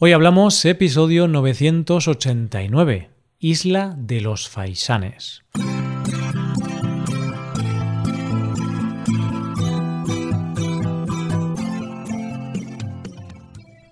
[0.00, 3.10] Hoy hablamos episodio 989,
[3.40, 5.42] Isla de los Faisanes.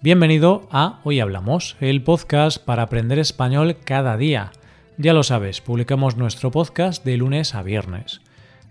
[0.00, 4.52] Bienvenido a Hoy Hablamos, el podcast para aprender español cada día.
[4.98, 8.20] Ya lo sabes, publicamos nuestro podcast de lunes a viernes.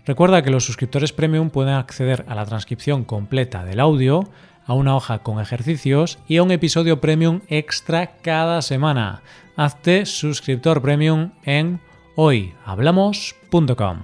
[0.06, 4.30] Recuerda que los suscriptores premium pueden acceder a la transcripción completa del audio,
[4.66, 9.22] a una hoja con ejercicios y a un episodio premium extra cada semana.
[9.56, 11.80] Hazte suscriptor premium en
[12.16, 13.98] hoyhablamos.com.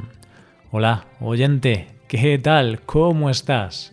[0.70, 2.80] Hola, oyente, ¿qué tal?
[2.80, 3.93] ¿Cómo estás?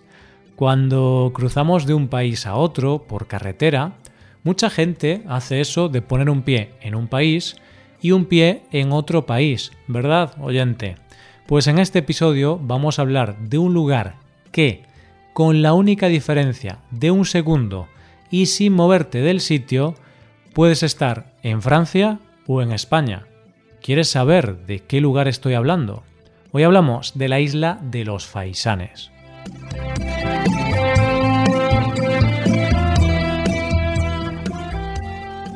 [0.56, 3.94] Cuando cruzamos de un país a otro por carretera,
[4.44, 7.56] mucha gente hace eso de poner un pie en un país
[8.02, 10.96] y un pie en otro país, ¿verdad, oyente?
[11.48, 14.16] Pues en este episodio vamos a hablar de un lugar
[14.52, 14.84] que,
[15.40, 17.88] con la única diferencia de un segundo
[18.30, 19.96] y sin moverte del sitio,
[20.52, 23.26] puedes estar en Francia o en España.
[23.82, 26.04] ¿Quieres saber de qué lugar estoy hablando?
[26.52, 29.12] Hoy hablamos de la isla de los Faisanes.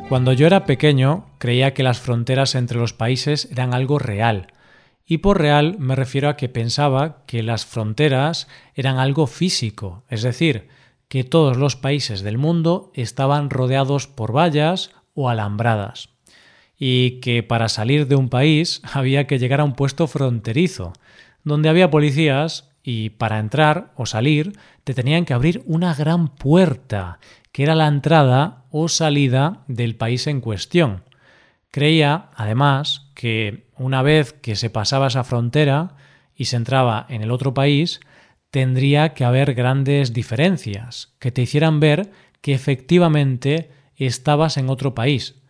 [0.08, 4.46] Cuando yo era pequeño, creía que las fronteras entre los países eran algo real,
[5.06, 10.22] y por real me refiero a que pensaba que las fronteras eran algo físico, es
[10.22, 10.68] decir,
[11.08, 16.08] que todos los países del mundo estaban rodeados por vallas o alambradas,
[16.78, 20.92] y que para salir de un país había que llegar a un puesto fronterizo,
[21.44, 27.18] donde había policías y para entrar o salir te tenían que abrir una gran puerta,
[27.52, 31.02] que era la entrada o salida del país en cuestión.
[31.74, 35.96] Creía, además, que una vez que se pasaba esa frontera
[36.36, 37.98] y se entraba en el otro país,
[38.52, 45.42] tendría que haber grandes diferencias que te hicieran ver que efectivamente estabas en otro país.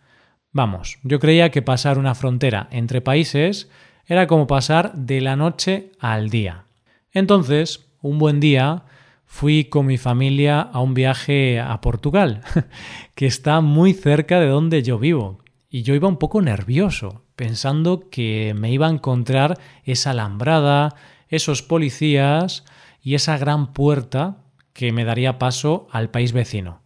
[0.51, 3.69] Vamos, yo creía que pasar una frontera entre países
[4.07, 6.65] era como pasar de la noche al día.
[7.11, 8.85] Entonces, un buen día,
[9.27, 12.41] fui con mi familia a un viaje a Portugal,
[13.13, 15.44] que está muy cerca de donde yo vivo
[15.75, 20.95] y yo iba un poco nervioso, pensando que me iba a encontrar esa alambrada,
[21.27, 22.63] esos policías
[23.01, 24.37] y esa gran puerta
[24.71, 26.83] que me daría paso al país vecino.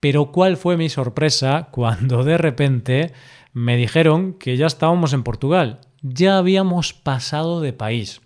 [0.00, 3.12] Pero cuál fue mi sorpresa cuando de repente
[3.52, 8.22] me dijeron que ya estábamos en Portugal, ya habíamos pasado de país.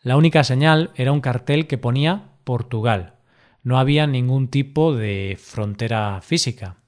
[0.00, 3.14] La única señal era un cartel que ponía Portugal.
[3.64, 6.83] No había ningún tipo de frontera física.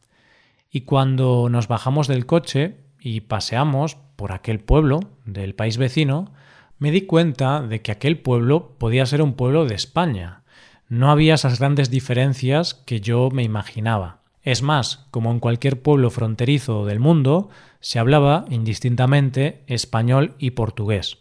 [0.76, 6.34] Y cuando nos bajamos del coche y paseamos por aquel pueblo del país vecino,
[6.78, 10.42] me di cuenta de que aquel pueblo podía ser un pueblo de España.
[10.90, 14.20] No había esas grandes diferencias que yo me imaginaba.
[14.42, 17.48] Es más, como en cualquier pueblo fronterizo del mundo,
[17.80, 21.20] se hablaba indistintamente español y portugués.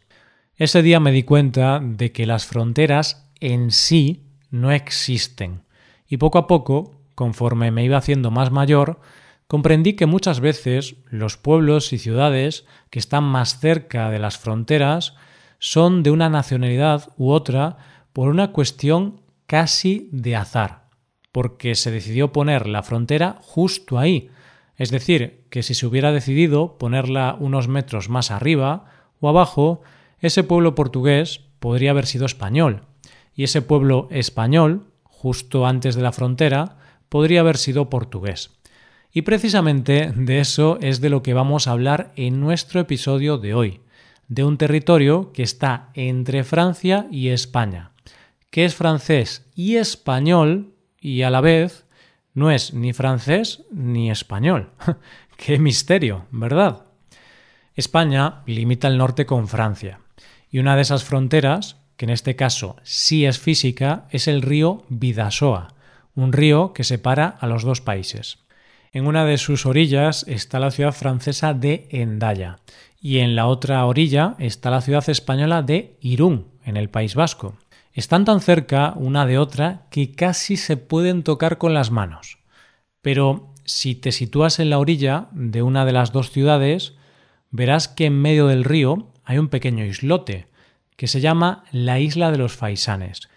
[0.57, 5.61] Ese día me di cuenta de que las fronteras en sí no existen.
[6.09, 8.99] Y poco a poco, conforme me iba haciendo más mayor,
[9.47, 15.15] comprendí que muchas veces los pueblos y ciudades que están más cerca de las fronteras
[15.59, 17.77] son de una nacionalidad u otra
[18.13, 20.85] por una cuestión casi de azar,
[21.31, 24.29] porque se decidió poner la frontera justo ahí,
[24.77, 28.85] es decir, que si se hubiera decidido ponerla unos metros más arriba
[29.19, 29.81] o abajo,
[30.19, 32.81] ese pueblo portugués podría haber sido español,
[33.33, 36.77] y ese pueblo español, justo antes de la frontera,
[37.09, 38.51] podría haber sido portugués.
[39.15, 43.53] Y precisamente de eso es de lo que vamos a hablar en nuestro episodio de
[43.53, 43.79] hoy,
[44.27, 47.91] de un territorio que está entre Francia y España,
[48.51, 51.85] que es francés y español y a la vez
[52.33, 54.71] no es ni francés ni español.
[55.37, 56.83] Qué misterio, ¿verdad?
[57.73, 60.01] España limita el norte con Francia,
[60.51, 64.83] y una de esas fronteras, que en este caso sí es física, es el río
[64.89, 65.73] Vidasoa,
[66.15, 68.44] un río que separa a los dos países.
[68.95, 72.59] En una de sus orillas está la ciudad francesa de Endaya
[72.97, 77.57] y en la otra orilla está la ciudad española de Irún, en el País Vasco.
[77.91, 82.37] Están tan cerca una de otra que casi se pueden tocar con las manos.
[83.01, 86.93] Pero si te sitúas en la orilla de una de las dos ciudades,
[87.51, 90.47] verás que en medio del río hay un pequeño islote,
[90.95, 93.27] que se llama la Isla de los Faisanes,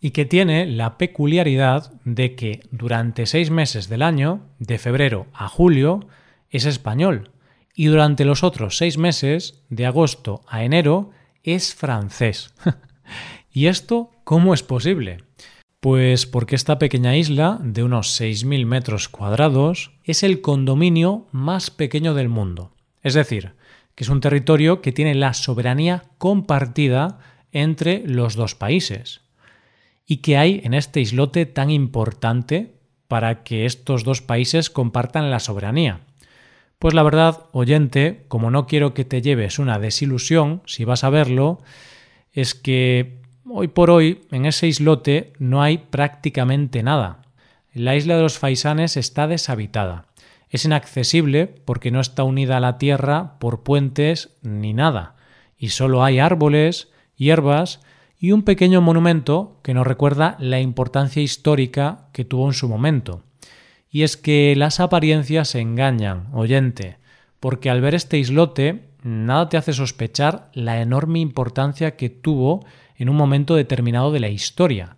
[0.00, 5.48] y que tiene la peculiaridad de que durante seis meses del año, de febrero a
[5.48, 6.06] julio,
[6.50, 7.30] es español
[7.74, 11.10] y durante los otros seis meses, de agosto a enero,
[11.44, 12.52] es francés.
[13.52, 15.18] ¿Y esto cómo es posible?
[15.78, 22.14] Pues porque esta pequeña isla, de unos 6.000 metros cuadrados, es el condominio más pequeño
[22.14, 22.72] del mundo.
[23.04, 23.52] Es decir,
[23.94, 27.20] que es un territorio que tiene la soberanía compartida
[27.52, 29.20] entre los dos países.
[30.10, 32.72] ¿Y que hay en este islote tan importante
[33.08, 36.00] para que estos dos países compartan la soberanía?
[36.78, 41.10] Pues la verdad, oyente, como no quiero que te lleves una desilusión si vas a
[41.10, 41.60] verlo,
[42.32, 47.20] es que hoy por hoy en ese islote no hay prácticamente nada.
[47.74, 50.06] La isla de los Faisanes está deshabitada.
[50.48, 55.16] Es inaccesible porque no está unida a la tierra por puentes ni nada,
[55.58, 57.80] y solo hay árboles, hierbas
[58.18, 63.22] y un pequeño monumento que nos recuerda la importancia histórica que tuvo en su momento.
[63.90, 66.98] Y es que las apariencias engañan, oyente,
[67.40, 72.64] porque al ver este islote nada te hace sospechar la enorme importancia que tuvo
[72.96, 74.96] en un momento determinado de la historia.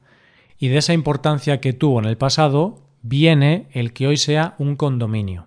[0.59, 4.77] Y de esa importancia que tuvo en el pasado viene el que hoy sea un
[4.77, 5.47] condominio.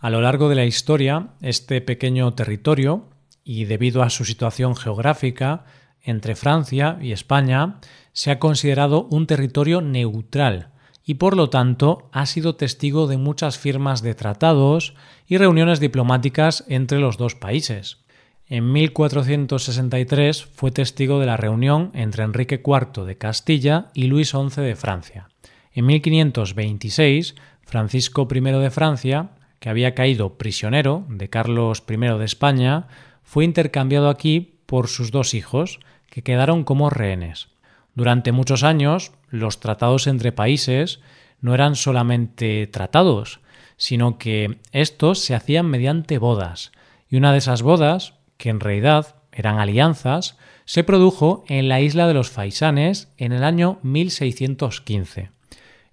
[0.00, 3.08] A lo largo de la historia, este pequeño territorio,
[3.44, 5.64] y debido a su situación geográfica
[6.02, 7.80] entre Francia y España,
[8.12, 10.70] se ha considerado un territorio neutral,
[11.04, 14.94] y por lo tanto ha sido testigo de muchas firmas de tratados
[15.26, 18.04] y reuniones diplomáticas entre los dos países.
[18.46, 24.60] En 1463 fue testigo de la reunión entre Enrique IV de Castilla y Luis XI
[24.60, 25.28] de Francia.
[25.72, 29.30] En 1526, Francisco I de Francia,
[29.60, 32.88] que había caído prisionero de Carlos I de España,
[33.22, 35.80] fue intercambiado aquí por sus dos hijos,
[36.10, 37.48] que quedaron como rehenes.
[37.94, 41.00] Durante muchos años, los tratados entre países
[41.40, 43.40] no eran solamente tratados,
[43.78, 46.70] sino que estos se hacían mediante bodas,
[47.08, 50.36] y una de esas bodas, que en realidad eran alianzas,
[50.66, 55.30] se produjo en la isla de los Faisanes en el año 1615.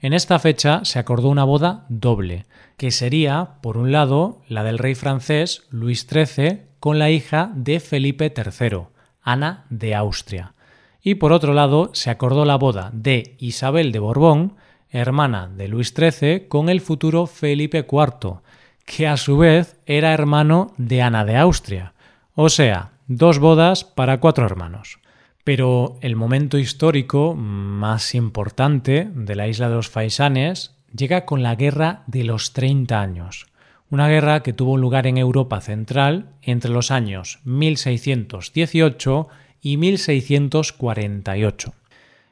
[0.01, 2.45] En esta fecha se acordó una boda doble,
[2.75, 7.80] que sería, por un lado, la del rey francés Luis XIII con la hija de
[7.80, 8.82] Felipe III,
[9.24, 10.54] Ana de Austria,
[11.02, 14.54] y por otro lado se acordó la boda de Isabel de Borbón,
[14.92, 18.42] hermana de Luis XIII, con el futuro Felipe IV,
[18.86, 21.96] que a su vez era hermano de Ana de Austria.
[22.36, 25.00] O sea, dos bodas para cuatro hermanos.
[25.44, 31.56] Pero el momento histórico más importante de la isla de los Faisanes llega con la
[31.56, 33.48] Guerra de los Treinta años,
[33.90, 39.28] una guerra que tuvo lugar en Europa central entre los años 1618
[39.62, 41.74] y 1648.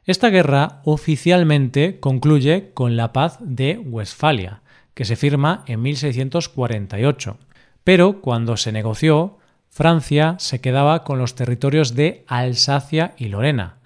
[0.05, 4.61] Esta guerra oficialmente concluye con la paz de Westfalia,
[4.94, 7.38] que se firma en 1648,
[7.83, 9.38] pero cuando se negoció,
[9.69, 13.77] Francia se quedaba con los territorios de Alsacia y Lorena,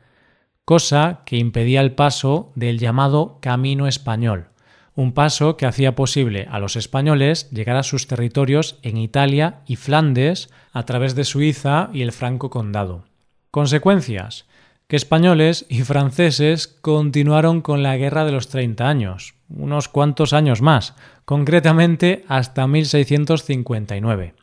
[0.65, 4.49] cosa que impedía el paso del llamado Camino Español,
[4.97, 9.75] un paso que hacía posible a los españoles llegar a sus territorios en Italia y
[9.75, 13.05] Flandes a través de Suiza y el Franco Condado.
[13.51, 14.47] Consecuencias
[14.87, 20.63] que españoles y franceses continuaron con la Guerra de los Treinta años, unos cuantos años
[20.63, 20.95] más,
[21.25, 24.33] concretamente hasta 1659.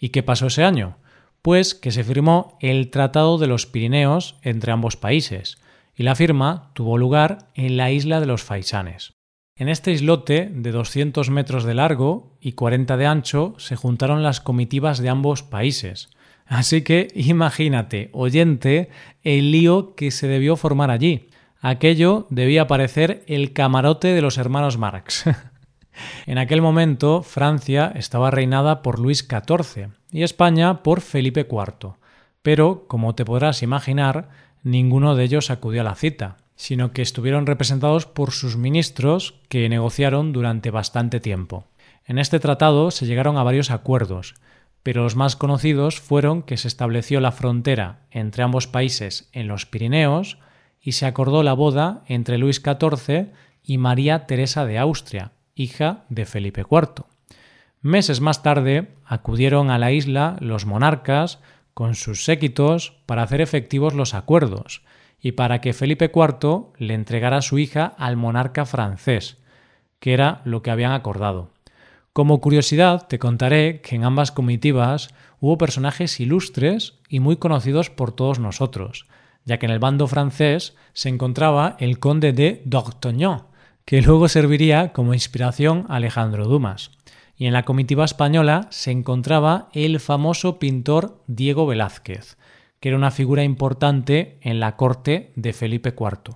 [0.00, 0.96] ¿Y qué pasó ese año?
[1.42, 5.58] Pues que se firmó el Tratado de los Pirineos entre ambos países,
[5.94, 9.12] y la firma tuvo lugar en la isla de los Faisanes.
[9.56, 14.40] En este islote de 200 metros de largo y 40 de ancho se juntaron las
[14.40, 16.08] comitivas de ambos países,
[16.52, 18.90] Así que imagínate, oyente,
[19.22, 21.30] el lío que se debió formar allí.
[21.60, 25.24] Aquello debía parecer el camarote de los hermanos Marx.
[26.26, 31.94] en aquel momento Francia estaba reinada por Luis XIV y España por Felipe IV.
[32.42, 34.28] Pero, como te podrás imaginar,
[34.62, 39.68] ninguno de ellos acudió a la cita, sino que estuvieron representados por sus ministros que
[39.68, 41.66] negociaron durante bastante tiempo.
[42.04, 44.36] En este tratado se llegaron a varios acuerdos,
[44.84, 49.66] pero los más conocidos fueron que se estableció la frontera entre ambos países en los
[49.66, 50.38] Pirineos
[50.80, 53.32] y se acordó la boda entre Luis XIV
[53.64, 57.06] y María Teresa de Austria, hija de Felipe IV.
[57.80, 61.40] Meses más tarde acudieron a la isla los monarcas
[61.74, 64.82] con sus séquitos para hacer efectivos los acuerdos
[65.22, 69.38] y para que Felipe IV le entregara a su hija al monarca francés,
[70.00, 71.50] que era lo que habían acordado.
[72.12, 78.12] Como curiosidad, te contaré que en ambas comitivas hubo personajes ilustres y muy conocidos por
[78.12, 79.06] todos nosotros,
[79.44, 83.44] ya que en el bando francés se encontraba el conde de D'Artagnan,
[83.84, 86.90] que luego serviría como inspiración a Alejandro Dumas.
[87.36, 92.36] Y en la comitiva española se encontraba el famoso pintor Diego Velázquez,
[92.82, 96.34] que era una figura importante en la corte de Felipe IV.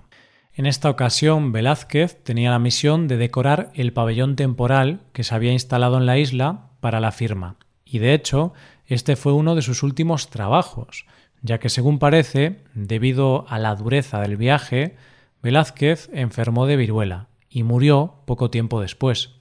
[0.53, 5.51] En esta ocasión, Velázquez tenía la misión de decorar el pabellón temporal que se había
[5.51, 7.57] instalado en la isla para la firma.
[7.83, 8.53] Y de hecho,
[8.85, 11.05] este fue uno de sus últimos trabajos,
[11.41, 14.95] ya que según parece, debido a la dureza del viaje,
[15.43, 19.31] Velázquez enfermó de viruela y murió poco tiempo después.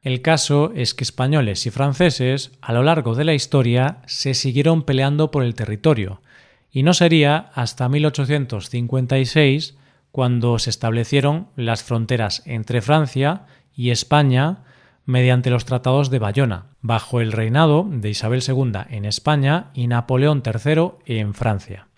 [0.00, 4.84] El caso es que españoles y franceses a lo largo de la historia se siguieron
[4.84, 6.22] peleando por el territorio,
[6.70, 9.76] y no sería hasta 1856
[10.10, 14.64] cuando se establecieron las fronteras entre Francia y España
[15.04, 20.42] mediante los tratados de Bayona, bajo el reinado de Isabel II en España y Napoleón
[20.44, 21.88] III en Francia.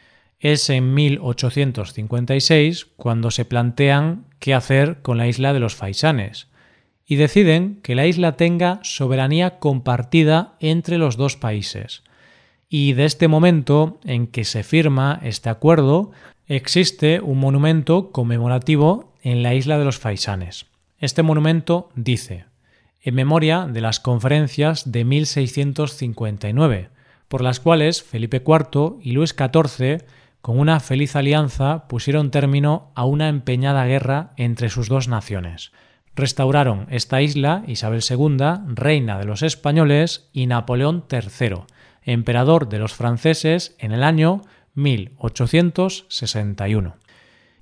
[0.41, 6.49] Es en 1856 cuando se plantean qué hacer con la isla de los Faisanes,
[7.07, 12.05] y deciden que la isla tenga soberanía compartida entre los dos países.
[12.69, 16.13] Y de este momento en que se firma este acuerdo
[16.49, 20.65] Existe un monumento conmemorativo en la isla de los Faisanes.
[20.99, 22.47] Este monumento dice
[23.03, 26.89] en memoria de las conferencias de 1659,
[27.29, 30.05] por las cuales Felipe IV y Luis XIV,
[30.41, 35.71] con una feliz alianza, pusieron término a una empeñada guerra entre sus dos naciones.
[36.17, 41.65] Restauraron esta isla Isabel II, reina de los españoles, y Napoleón III,
[42.11, 44.43] emperador de los franceses en el año
[44.75, 46.97] 1861.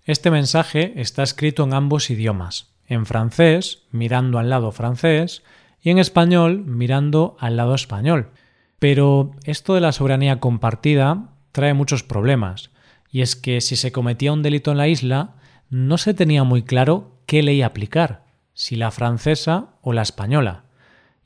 [0.04, 5.42] Este mensaje está escrito en ambos idiomas, en francés, mirando al lado francés,
[5.82, 8.30] y en español, mirando al lado español.
[8.78, 12.70] Pero esto de la soberanía compartida trae muchos problemas,
[13.10, 15.36] y es que si se cometía un delito en la isla,
[15.70, 18.24] no se tenía muy claro qué ley aplicar,
[18.54, 20.65] si la francesa o la española.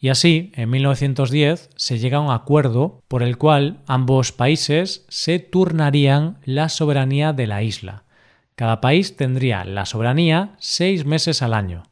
[0.03, 5.39] Y así, en 1910 se llega a un acuerdo por el cual ambos países se
[5.39, 8.05] turnarían la soberanía de la isla.
[8.55, 11.83] Cada país tendría la soberanía seis meses al año.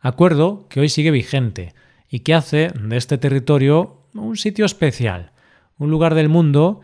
[0.00, 1.72] Acuerdo que hoy sigue vigente
[2.10, 5.30] y que hace de este territorio un sitio especial,
[5.78, 6.80] un lugar del mundo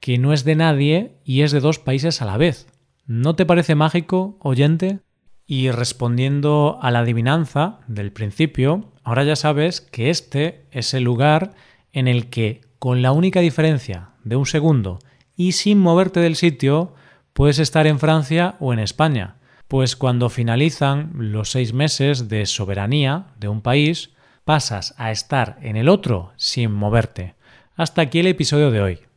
[0.00, 2.66] que no es de nadie y es de dos países a la vez.
[3.06, 4.98] ¿No te parece mágico, oyente?
[5.46, 11.54] Y respondiendo a la adivinanza del principio, ahora ya sabes que este es el lugar
[11.92, 14.98] en el que, con la única diferencia de un segundo
[15.36, 16.94] y sin moverte del sitio,
[17.32, 19.36] puedes estar en Francia o en España.
[19.68, 24.10] Pues cuando finalizan los seis meses de soberanía de un país,
[24.44, 27.34] pasas a estar en el otro sin moverte.
[27.76, 29.05] Hasta aquí el episodio de hoy.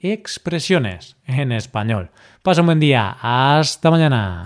[0.00, 2.10] expresiones en español.
[2.42, 3.16] Pasa un buen día.
[3.20, 4.44] Hasta mañana.